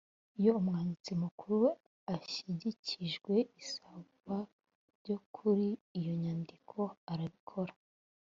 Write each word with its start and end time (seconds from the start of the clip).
iyo 0.39 0.51
umwanditsi 0.59 1.11
mukuru 1.23 1.65
ashyikirijwe 2.15 3.35
isaba 3.61 4.37
ryo 4.99 5.17
kuri 5.33 5.67
iyo 5.99 6.13
nyandiko 6.21 6.79
arabikora 7.11 7.73